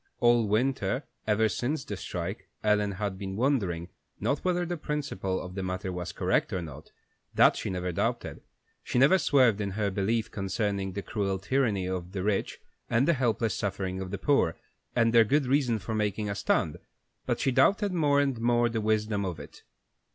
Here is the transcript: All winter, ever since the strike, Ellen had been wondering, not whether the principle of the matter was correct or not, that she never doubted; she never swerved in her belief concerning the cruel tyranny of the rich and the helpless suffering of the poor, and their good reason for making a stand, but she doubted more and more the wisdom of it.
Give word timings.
All 0.19 0.47
winter, 0.47 1.03
ever 1.27 1.47
since 1.47 1.85
the 1.85 1.95
strike, 1.95 2.49
Ellen 2.63 2.93
had 2.93 3.19
been 3.19 3.35
wondering, 3.35 3.89
not 4.19 4.39
whether 4.39 4.65
the 4.65 4.75
principle 4.75 5.39
of 5.39 5.53
the 5.53 5.61
matter 5.61 5.91
was 5.91 6.11
correct 6.11 6.51
or 6.51 6.61
not, 6.63 6.91
that 7.35 7.55
she 7.55 7.69
never 7.69 7.91
doubted; 7.91 8.41
she 8.81 8.97
never 8.97 9.19
swerved 9.19 9.61
in 9.61 9.69
her 9.77 9.91
belief 9.91 10.31
concerning 10.31 10.93
the 10.93 11.03
cruel 11.03 11.37
tyranny 11.37 11.85
of 11.85 12.13
the 12.13 12.23
rich 12.23 12.57
and 12.89 13.07
the 13.07 13.13
helpless 13.13 13.53
suffering 13.53 14.01
of 14.01 14.09
the 14.09 14.17
poor, 14.17 14.57
and 14.95 15.13
their 15.13 15.23
good 15.23 15.45
reason 15.45 15.77
for 15.77 15.93
making 15.93 16.31
a 16.31 16.33
stand, 16.33 16.77
but 17.27 17.39
she 17.39 17.51
doubted 17.51 17.93
more 17.93 18.19
and 18.19 18.41
more 18.41 18.69
the 18.69 18.81
wisdom 18.81 19.23
of 19.23 19.39
it. 19.39 19.61